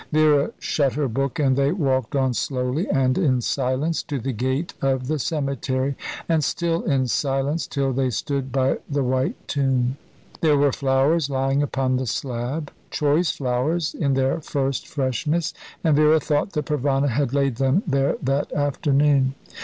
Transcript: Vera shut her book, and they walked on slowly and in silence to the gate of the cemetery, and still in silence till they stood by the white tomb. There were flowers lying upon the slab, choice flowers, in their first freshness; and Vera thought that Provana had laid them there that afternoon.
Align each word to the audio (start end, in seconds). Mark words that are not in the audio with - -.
Vera 0.11 0.51
shut 0.57 0.93
her 0.93 1.07
book, 1.07 1.37
and 1.37 1.55
they 1.55 1.71
walked 1.71 2.15
on 2.15 2.33
slowly 2.33 2.89
and 2.89 3.19
in 3.19 3.39
silence 3.39 4.01
to 4.01 4.17
the 4.17 4.31
gate 4.33 4.73
of 4.81 5.05
the 5.05 5.19
cemetery, 5.19 5.95
and 6.27 6.43
still 6.43 6.81
in 6.85 7.05
silence 7.07 7.67
till 7.67 7.93
they 7.93 8.09
stood 8.09 8.51
by 8.51 8.79
the 8.89 9.03
white 9.03 9.47
tomb. 9.47 9.97
There 10.41 10.57
were 10.57 10.71
flowers 10.71 11.29
lying 11.29 11.61
upon 11.61 11.97
the 11.97 12.07
slab, 12.07 12.71
choice 12.89 13.29
flowers, 13.29 13.93
in 13.93 14.15
their 14.15 14.41
first 14.41 14.87
freshness; 14.87 15.53
and 15.83 15.95
Vera 15.95 16.19
thought 16.19 16.53
that 16.53 16.65
Provana 16.65 17.09
had 17.09 17.31
laid 17.31 17.57
them 17.57 17.83
there 17.85 18.17
that 18.23 18.51
afternoon. 18.53 19.35